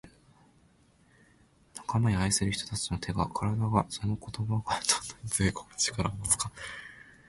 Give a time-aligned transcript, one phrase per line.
[1.77, 4.79] 「仲間や愛する人達の手が体がその言葉がどんな
[5.23, 6.51] に強い力を持つか」